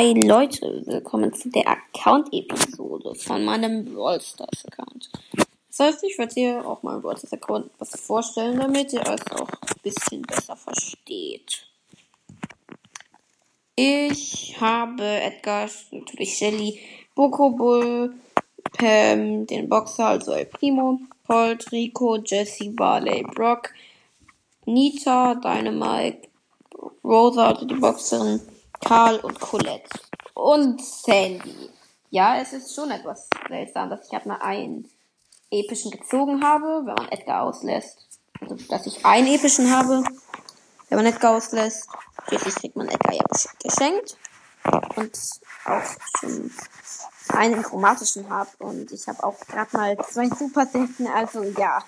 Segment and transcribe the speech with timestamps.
[0.00, 5.10] Hi Leute, willkommen zu der Account-Episode von meinem Brawl Stars Account.
[5.68, 9.30] Das heißt, ich werde hier auch mal Brawl Stars Account was vorstellen, damit ihr es
[9.30, 11.66] auch ein bisschen besser versteht.
[13.76, 16.80] Ich habe Edgar, natürlich Shelly,
[17.14, 18.14] Bokobull,
[18.72, 23.74] Pam, den Boxer, also El Primo, Colt, Rico, Jesse, Barley, Brock,
[24.64, 26.26] Nita, Dynamite,
[27.04, 28.40] Rosa, also die Boxerin,
[28.84, 29.88] Karl und Colette.
[30.34, 31.70] Und Sandy.
[32.10, 34.88] Ja, es ist schon etwas seltsam, dass ich ab mal einen
[35.50, 38.20] epischen gezogen habe, wenn man Edgar auslässt.
[38.40, 40.04] Also, dass ich einen epischen habe,
[40.88, 41.88] wenn man Edgar auslässt.
[42.26, 43.22] Schließlich kriegt man Edgar ja
[43.62, 44.16] geschenkt.
[44.96, 45.18] Und
[45.64, 45.82] auch
[46.18, 46.50] schon
[47.28, 48.50] einen chromatischen habe.
[48.58, 51.06] Und ich habe auch gerade mal zwei Super Selten.
[51.06, 51.84] Also, ja.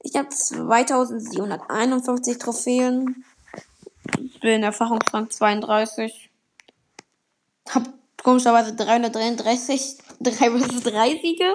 [0.00, 3.24] Ich habe 2751 Trophäen
[4.44, 6.30] bin Erfahrungsrang 32.
[7.70, 7.88] Hab
[8.22, 11.54] komischerweise 333, 3 vs 3 Siege.